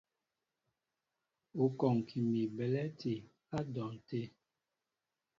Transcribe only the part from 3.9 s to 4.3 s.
tə̂.